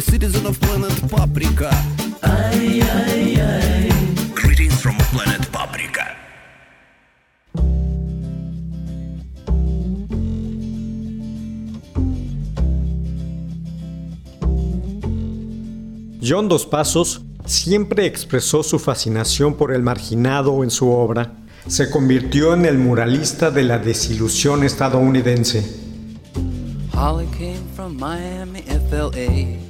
[0.00, 1.68] A citizen of planet Paprika.
[2.22, 3.88] ay, ay, ay.
[4.34, 6.16] Greetings from planet Paprika.
[16.22, 21.34] John Dos Pasos siempre expresó su fascinación por el marginado en su obra.
[21.66, 25.62] Se convirtió en el muralista de la desilusión estadounidense.
[26.94, 29.69] Holly came from Miami, FLA.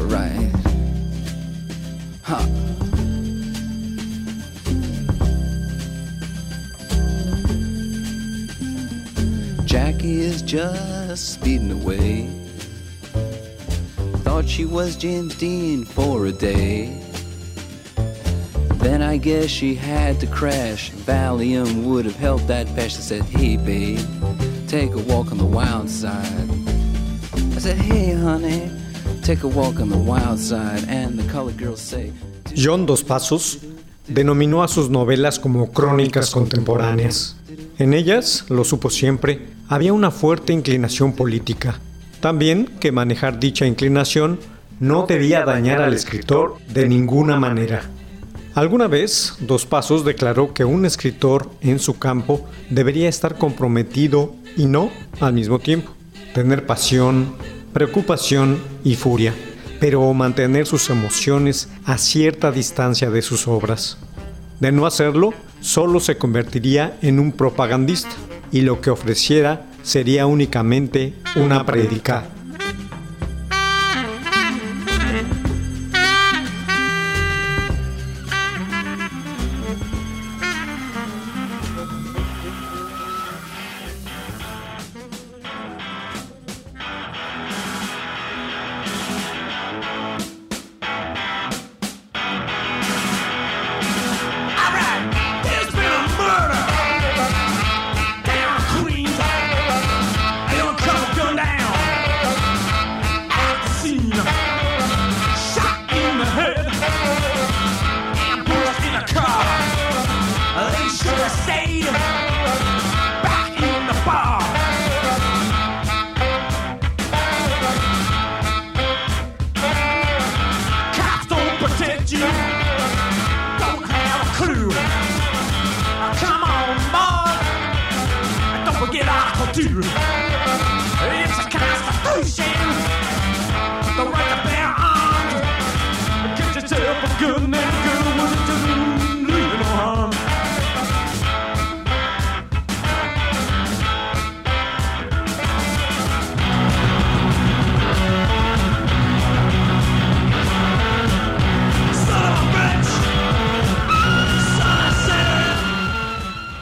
[10.51, 12.27] Just speeding away.
[14.25, 17.01] Thought she was James Dean for a day.
[18.83, 20.91] Then I guess she had to crash.
[21.07, 22.97] Valium would have helped that patch.
[22.97, 24.05] I said, Hey, babe,
[24.67, 26.49] take a walk on the wild side.
[27.55, 28.69] I said, Hey, honey,
[29.21, 30.83] take a walk on the wild side.
[30.89, 32.11] And the colored girls say,
[32.53, 33.59] John Dos Pasos
[34.05, 37.37] denominó a sus novelas como crónicas contemporáneas.
[37.79, 39.39] En ellas, lo supo siempre,
[39.71, 41.79] había una fuerte inclinación política.
[42.19, 44.37] También que manejar dicha inclinación
[44.81, 47.83] no debía dañar al escritor de ninguna manera.
[48.53, 54.65] Alguna vez, Dos Pasos declaró que un escritor en su campo debería estar comprometido y
[54.65, 54.91] no
[55.21, 55.93] al mismo tiempo.
[56.33, 57.33] Tener pasión,
[57.71, 59.33] preocupación y furia,
[59.79, 63.97] pero mantener sus emociones a cierta distancia de sus obras.
[64.59, 68.11] De no hacerlo, solo se convertiría en un propagandista
[68.51, 72.25] y lo que ofreciera sería únicamente una prédica.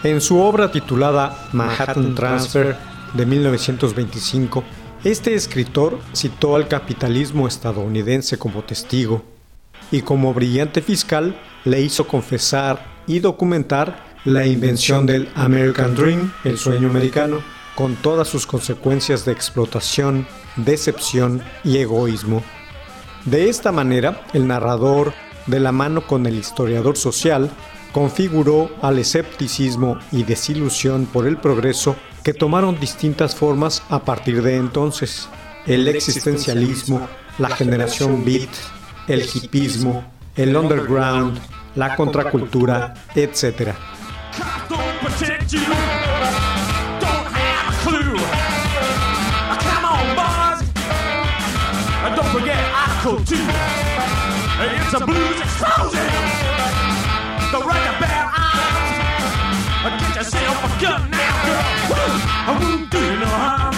[0.01, 2.77] En su obra titulada Manhattan Transfer
[3.13, 4.63] de 1925,
[5.03, 9.23] este escritor citó al capitalismo estadounidense como testigo
[9.91, 16.57] y como brillante fiscal le hizo confesar y documentar la invención del American Dream, el
[16.57, 17.41] sueño americano,
[17.75, 20.25] con todas sus consecuencias de explotación,
[20.55, 22.41] decepción y egoísmo.
[23.25, 25.13] De esta manera, el narrador,
[25.45, 27.49] de la mano con el historiador social,
[27.91, 34.57] configuró al escepticismo y desilusión por el progreso que tomaron distintas formas a partir de
[34.57, 35.29] entonces.
[35.65, 37.07] El existencialismo,
[37.37, 38.49] la generación beat,
[39.07, 40.03] el hipismo,
[40.35, 41.39] el underground,
[41.75, 43.73] la contracultura, etc.
[44.37, 45.59] Cops don't protect you.
[45.59, 48.15] Don't have a clue.
[49.65, 50.61] Come on, boys.
[52.05, 53.37] And don't forget Article 2.
[54.61, 56.38] It's a blues explosion.
[57.51, 60.01] The bear arms.
[60.01, 61.89] Get yourself a gun now, girl.
[61.89, 62.21] Woo!
[62.45, 63.75] I won't do you no harm.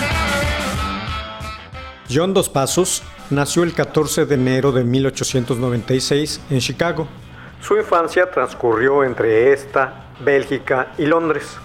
[2.09, 7.07] John Dos Pasos nació el 14 de enero de 1896 en Chicago.
[7.61, 11.55] Su infancia transcurrió entre esta, Bélgica y Londres.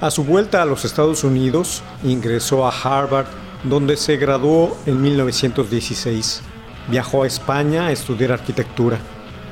[0.00, 3.26] A su vuelta a los Estados Unidos, ingresó a Harvard,
[3.64, 6.42] donde se graduó en 1916.
[6.86, 9.00] Viajó a España a estudiar arquitectura.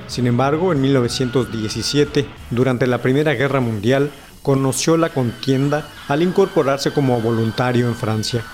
[0.06, 4.10] Sin embargo, en 1917, durante la Primera Guerra Mundial,
[4.42, 8.44] conoció la contienda al incorporarse como voluntario en Francia.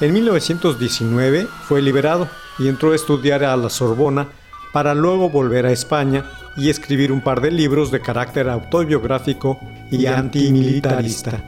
[0.00, 2.28] En 1919 fue liberado
[2.58, 4.28] y entró a estudiar a la Sorbona
[4.72, 6.24] para luego volver a España
[6.56, 9.60] y escribir un par de libros de carácter autobiográfico
[9.90, 11.42] y antimilitarista.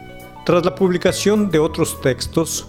[0.47, 2.69] Tras la publicación de otros textos,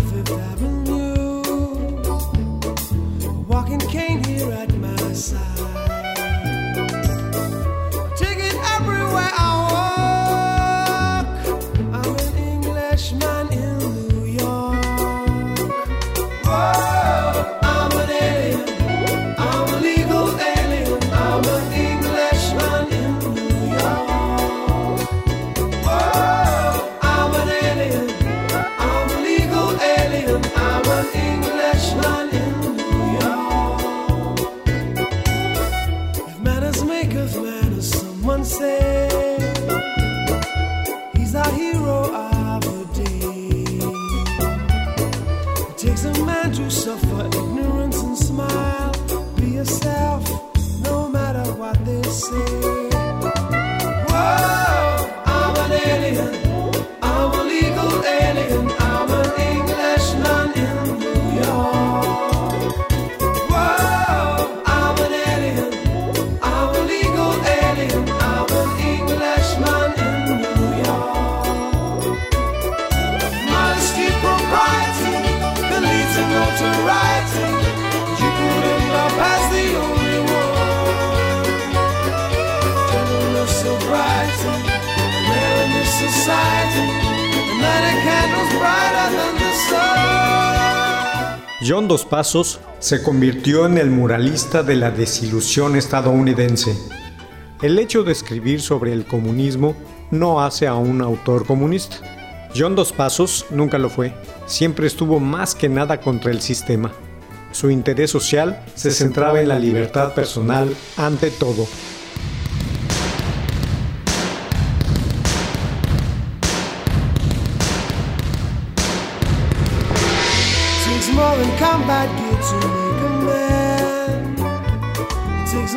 [91.63, 96.75] John Dos Pasos se convirtió en el muralista de la desilusión estadounidense.
[97.61, 99.75] El hecho de escribir sobre el comunismo
[100.09, 101.97] no hace a un autor comunista.
[102.53, 104.13] John Dos Pasos nunca lo fue,
[104.47, 106.91] siempre estuvo más que nada contra el sistema.
[107.51, 111.67] Su interés social se centraba en la libertad personal ante todo.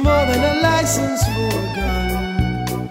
[0.05, 2.91] more than a license for a gun.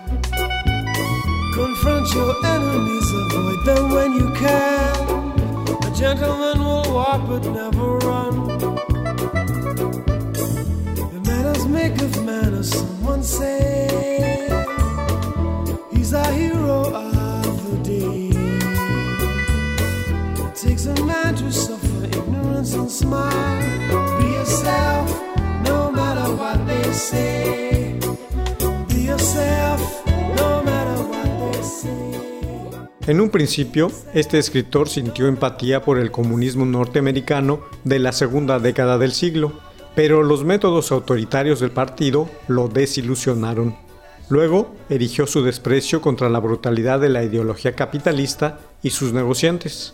[1.53, 4.93] Confront your enemies, avoid them when you can.
[5.87, 8.02] A gentleman will walk but never
[11.83, 14.47] make of manners, someone say.
[15.91, 18.29] He's a hero of the day.
[20.43, 23.59] It takes a man to suffer ignorance and smile.
[24.17, 25.07] Be yourself,
[25.65, 27.99] no matter what they say.
[28.87, 29.79] Be yourself,
[30.37, 32.11] no matter what they say.
[33.07, 38.97] En un principio, este escritor sintió empatía por el comunismo norteamericano de la segunda década
[38.97, 39.51] del siglo,
[39.95, 43.75] pero los métodos autoritarios del partido lo desilusionaron.
[44.29, 49.93] Luego, erigió su desprecio contra la brutalidad de la ideología capitalista y sus negociantes,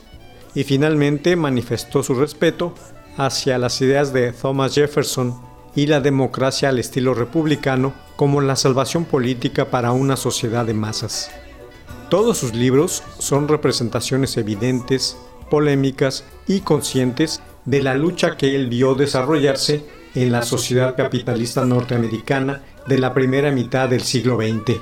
[0.55, 2.73] y finalmente manifestó su respeto
[3.17, 5.35] hacia las ideas de Thomas Jefferson
[5.75, 11.29] y la democracia al estilo republicano como la salvación política para una sociedad de masas.
[12.09, 15.17] Todos sus libros son representaciones evidentes,
[15.49, 19.85] polémicas y conscientes de la lucha que él vio desarrollarse
[20.15, 24.79] en la sociedad capitalista norteamericana de la primera mitad del siglo XX.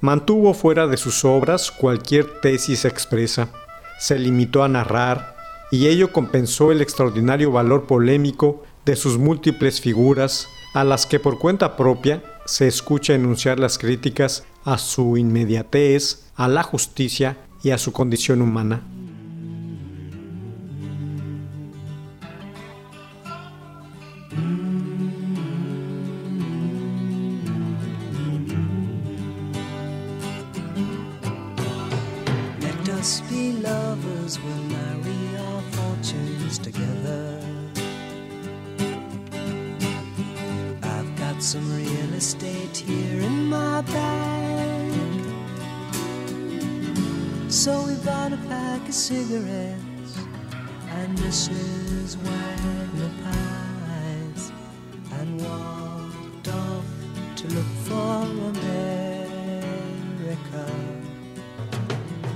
[0.00, 3.50] Mantuvo fuera de sus obras cualquier tesis expresa,
[4.00, 5.36] se limitó a narrar
[5.70, 11.38] y ello compensó el extraordinario valor polémico de sus múltiples figuras a las que por
[11.38, 17.78] cuenta propia se escucha enunciar las críticas a su inmediatez, a la justicia y a
[17.78, 18.82] su condición humana.
[41.40, 44.92] Got some real estate here in my bag.
[47.48, 50.18] So we bought a pack of cigarettes
[50.98, 52.16] and Mrs.
[52.22, 54.52] Wagner pies
[55.18, 56.84] and walked off
[57.36, 59.40] to look for America.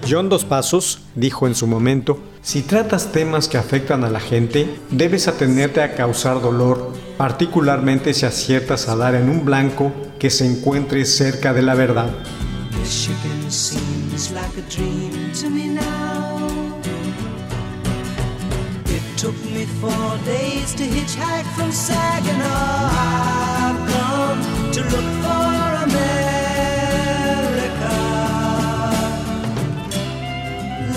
[0.07, 4.79] John Dos Pasos dijo en su momento, si tratas temas que afectan a la gente,
[4.91, 6.84] debes atenerte a causar dolor,
[7.17, 12.11] particularmente si aciertas a dar en un blanco que se encuentre cerca de la verdad.
[19.17, 22.91] Took me four days to hitchhike from Saginaw.
[22.93, 24.41] I've come
[24.73, 25.57] to look for
[25.89, 26.05] America.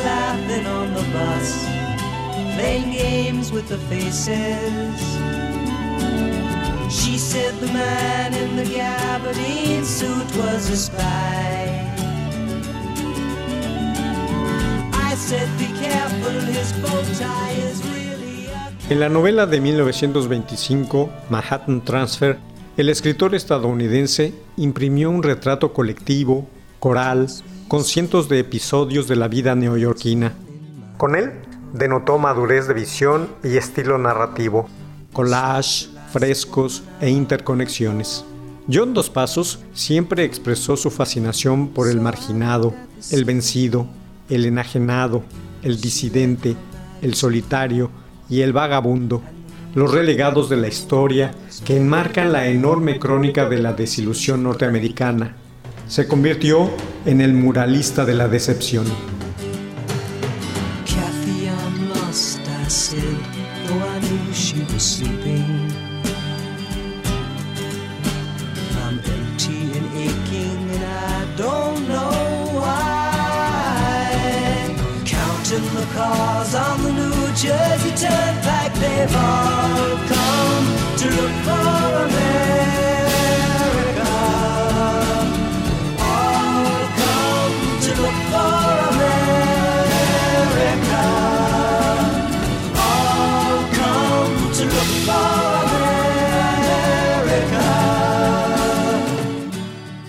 [0.03, 1.65] Laughing on the bus,
[2.57, 5.17] playing games with the faces.
[18.89, 22.39] En la novela de 1925, Manhattan Transfer,
[22.77, 26.47] el escritor estadounidense imprimió un retrato colectivo,
[26.79, 27.27] coral,
[27.67, 30.31] con cientos de episodios de la vida neoyorquina.
[30.97, 31.33] Con él
[31.73, 34.69] denotó madurez de visión y estilo narrativo,
[35.11, 38.25] collage, frescos e interconexiones.
[38.71, 42.73] John Dos Pasos siempre expresó su fascinación por el marginado,
[43.11, 43.87] el vencido,
[44.27, 45.21] el enajenado,
[45.61, 46.55] el disidente,
[47.03, 47.91] el solitario
[48.29, 49.21] y el vagabundo,
[49.75, 55.35] los relegados de la historia que enmarcan la enorme crónica de la desilusión norteamericana.
[55.87, 56.71] Se convirtió
[57.05, 58.85] en el muralista de la decepción.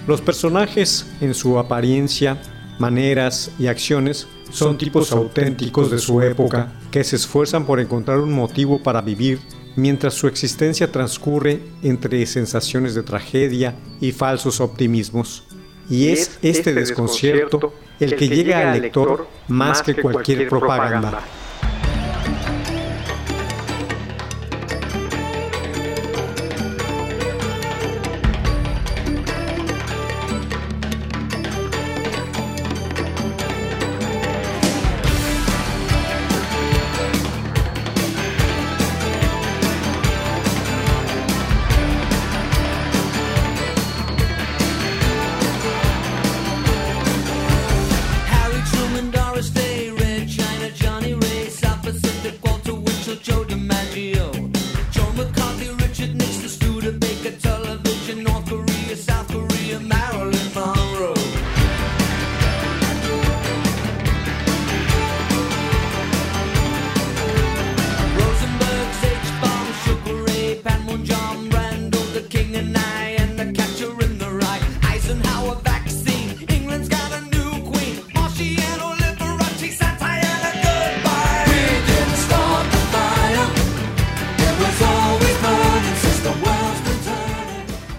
[0.08, 2.40] Los personajes, en su apariencia,
[2.78, 8.32] maneras y acciones, son tipos auténticos de su época que se esfuerzan por encontrar un
[8.32, 9.38] motivo para vivir
[9.76, 15.44] mientras su existencia transcurre entre sensaciones de tragedia y falsos optimismos.
[15.90, 21.20] Y es este desconcierto el que llega al lector más que cualquier propaganda.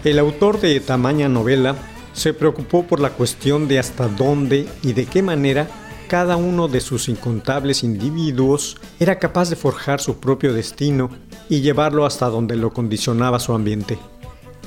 [0.09, 1.75] El autor de tamaña novela
[2.13, 5.67] se preocupó por la cuestión de hasta dónde y de qué manera
[6.07, 11.11] cada uno de sus incontables individuos era capaz de forjar su propio destino
[11.47, 13.99] y llevarlo hasta donde lo condicionaba su ambiente.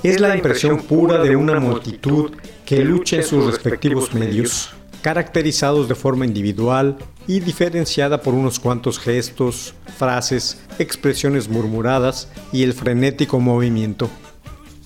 [0.04, 2.30] Es la impresión pura de una multitud
[2.64, 4.70] que lucha en sus respectivos medios,
[5.02, 12.74] caracterizados de forma individual y diferenciada por unos cuantos gestos, frases, expresiones murmuradas y el
[12.74, 14.08] frenético movimiento.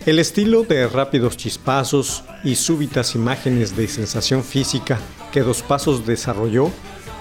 [0.07, 5.01] El estilo de rápidos chispazos y súbitas imágenes de sensación física
[5.33, 6.71] que Dos Pasos desarrolló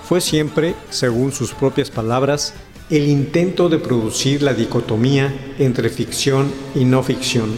[0.08, 2.54] fue siempre, según sus propias palabras,
[2.92, 7.56] el intento de producir la dicotomía entre ficción y no ficción.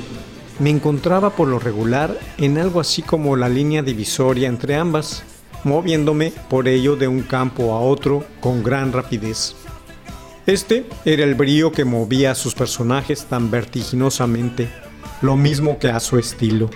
[0.59, 5.23] Me encontraba por lo regular en algo así como la línea divisoria entre ambas,
[5.65, 9.57] moviéndome por ello de un campo a otro con gran rapidez.
[10.45, 14.69] Este era el brío que movía a sus personajes tan vertiginosamente,
[15.21, 16.69] lo mismo que a su estilo.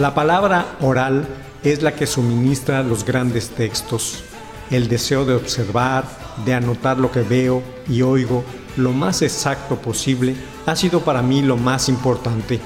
[0.00, 1.26] La palabra oral
[1.62, 4.24] es la que suministra los grandes textos.
[4.70, 6.04] El deseo de observar,
[6.46, 8.42] de anotar lo que veo y oigo
[8.78, 12.60] lo más exacto posible ha sido para mí lo más importante.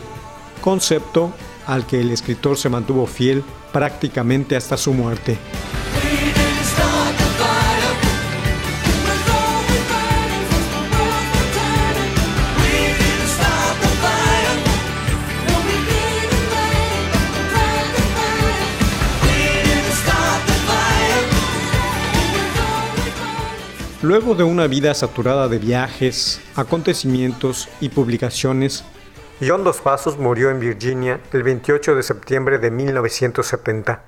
[0.61, 1.33] Concepto
[1.67, 5.37] al que el escritor se mantuvo fiel prácticamente hasta su muerte.
[24.05, 28.85] Luego de una vida saturada de viajes, acontecimientos y publicaciones,
[29.41, 34.05] John Dos Pasos murió en Virginia el 28 de septiembre de 1970.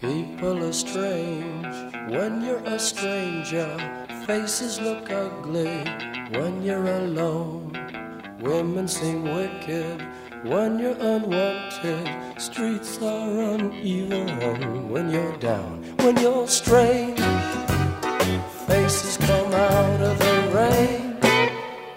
[0.00, 1.66] People are strange
[2.08, 3.66] when you're a stranger.
[4.28, 5.82] Faces look ugly
[6.38, 7.72] when you're alone.
[8.40, 10.06] Women seem wicked
[10.44, 12.08] when you're unwanted.
[12.36, 17.57] Streets are uneven when you're down, when you're strange.
[18.88, 21.18] Faces come out of the rain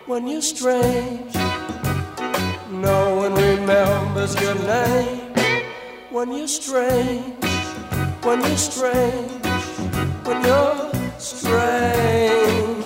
[0.08, 1.34] when you're strange.
[2.70, 5.32] No one remembers your name
[6.12, 7.34] when you're strange,
[8.24, 9.32] when you're strange,
[10.26, 12.84] when you're strange.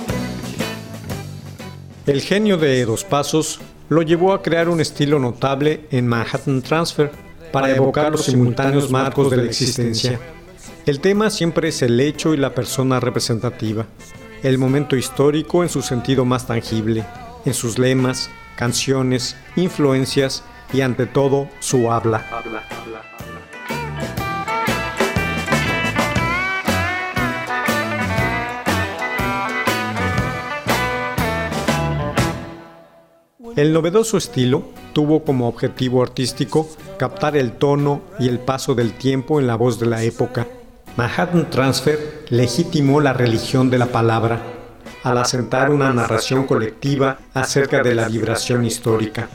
[2.06, 7.10] El genio de Dos Pasos lo llevó a crear un estilo notable en Manhattan Transfer
[7.52, 10.20] para evocar los simultáneos marcos de la existencia.
[10.86, 13.88] El tema siempre es el hecho y la persona representativa,
[14.44, 17.04] el momento histórico en su sentido más tangible,
[17.44, 22.24] en sus lemas, canciones, influencias y ante todo su habla.
[33.56, 36.70] El novedoso estilo tuvo como objetivo artístico
[37.00, 40.46] captar el tono y el paso del tiempo en la voz de la época.
[40.98, 44.42] Manhattan Transfer legitimó la religión de la palabra
[45.04, 49.28] al asentar una narración colectiva acerca de la vibración histórica.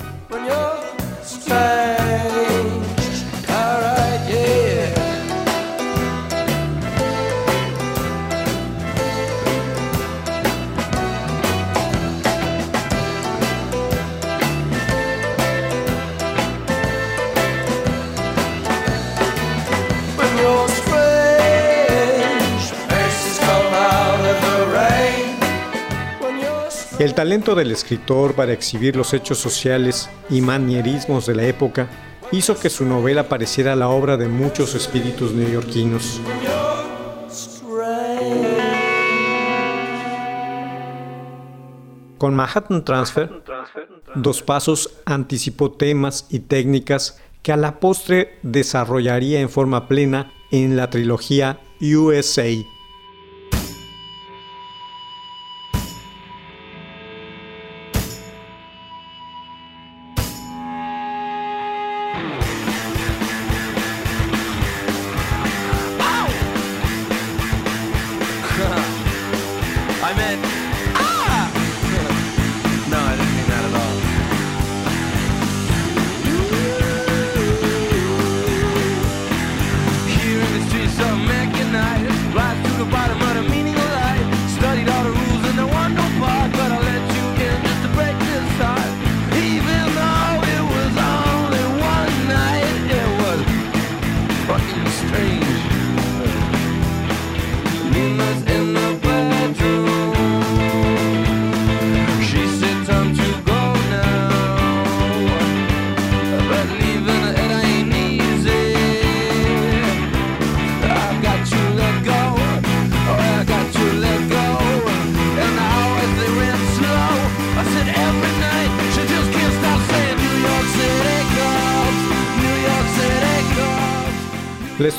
[27.20, 31.86] Talento del escritor para exhibir los hechos sociales y manierismos de la época
[32.32, 36.18] hizo que su novela pareciera la obra de muchos espíritus neoyorquinos.
[42.16, 43.42] Con Manhattan Transfer,
[44.14, 50.74] Dos Pasos anticipó temas y técnicas que a la postre desarrollaría en forma plena en
[50.74, 52.48] la trilogía USA.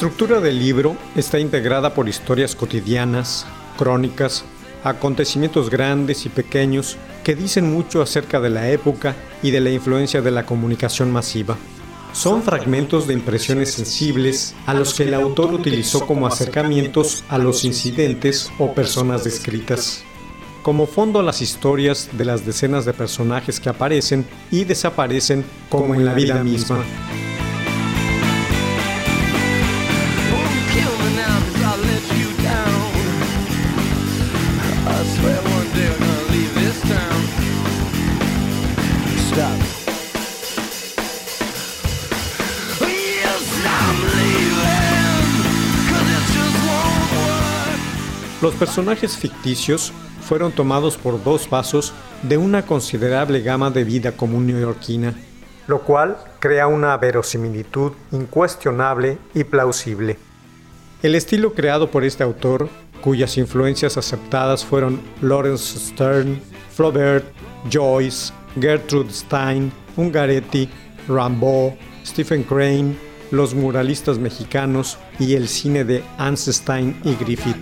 [0.01, 3.45] Estructura del libro está integrada por historias cotidianas,
[3.77, 4.43] crónicas,
[4.83, 10.23] acontecimientos grandes y pequeños que dicen mucho acerca de la época y de la influencia
[10.23, 11.55] de la comunicación masiva.
[12.13, 17.63] Son fragmentos de impresiones sensibles a los que el autor utilizó como acercamientos a los
[17.63, 20.03] incidentes o personas descritas.
[20.63, 25.93] Como fondo a las historias de las decenas de personajes que aparecen y desaparecen como
[25.93, 26.83] en la vida misma.
[48.41, 49.93] Los personajes ficticios
[50.27, 55.13] fueron tomados por dos pasos de una considerable gama de vida común neoyorquina,
[55.67, 60.30] lo cual crea una verosimilitud incuestionable y plausible.
[61.01, 62.69] El estilo creado por este autor,
[63.01, 66.39] cuyas influencias aceptadas fueron Lawrence Stern,
[66.75, 67.25] Flaubert,
[67.71, 70.69] Joyce, Gertrude Stein, Ungaretti,
[71.07, 71.73] Rimbaud,
[72.05, 72.95] Stephen Crane,
[73.31, 77.57] los muralistas mexicanos y el cine de Einstein y Griffith.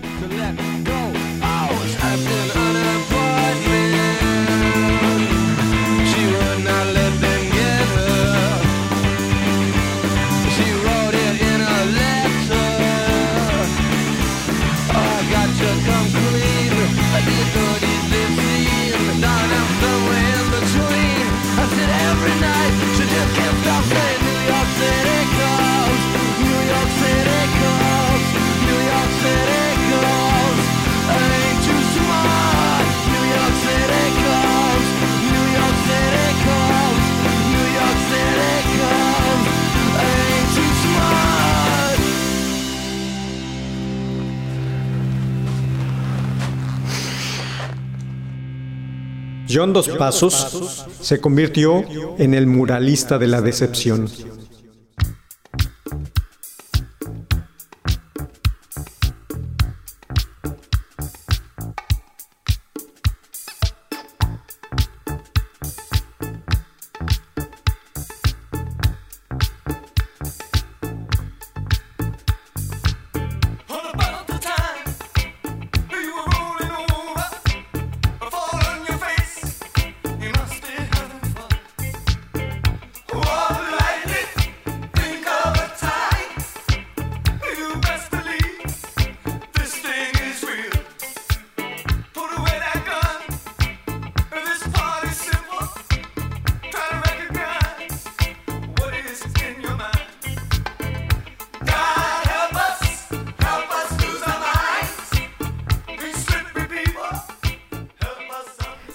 [49.51, 51.83] John Dos Pasos se convirtió
[52.17, 54.07] en el muralista de la decepción.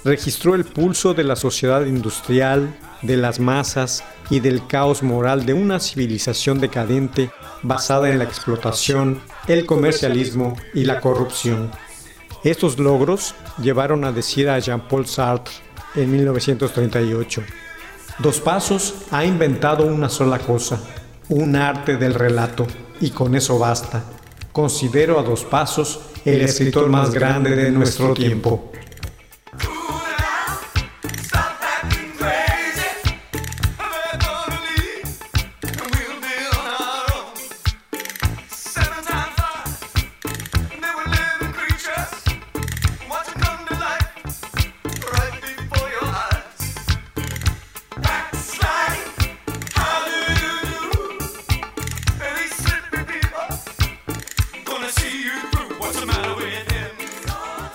[0.04, 5.54] Registró el pulso de la sociedad industrial, de las masas y del caos moral de
[5.54, 7.30] una civilización decadente
[7.62, 11.70] basada en la explotación, el comercialismo y la corrupción.
[12.44, 15.54] Estos logros llevaron a decir a Jean-Paul Sartre
[15.94, 17.42] en 1938,
[18.18, 20.80] Dos Pasos ha inventado una sola cosa,
[21.30, 22.64] un arte del relato,
[23.00, 24.04] y con eso basta.
[24.52, 28.70] Considero a Dos Pasos el escritor más grande de nuestro tiempo.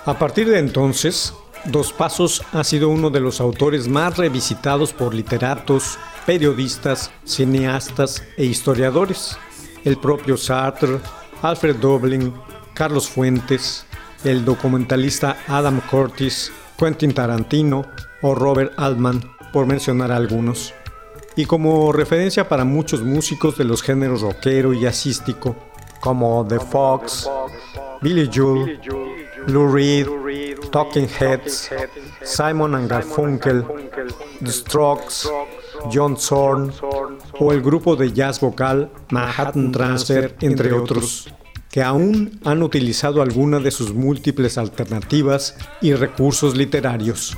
[0.10, 5.14] A partir de entonces, Dos Pasos ha sido uno de los autores más revisitados por
[5.14, 9.38] literatos, periodistas, cineastas e historiadores.
[9.86, 10.98] El propio Sartre,
[11.44, 12.34] Alfred Doblin,
[12.74, 13.86] Carlos Fuentes,
[14.24, 17.86] el documentalista Adam Curtis, Quentin Tarantino
[18.24, 19.22] o Robert Altman,
[19.54, 20.74] por mencionar algunos.
[21.36, 25.56] Y como referencia para muchos músicos de los géneros rockero y jazzístico,
[26.02, 27.30] como The Fox,
[28.02, 28.80] Billy Joel,
[29.48, 30.08] Lou Reed,
[30.72, 31.70] Talking Heads,
[32.24, 33.66] Simon and Garfunkel,
[34.40, 35.30] The Strokes,
[35.92, 36.72] John Zorn
[37.40, 41.34] o el grupo de jazz vocal Manhattan Transfer, entre otros,
[41.72, 47.38] que aún han utilizado alguna de sus múltiples alternativas y recursos literarios.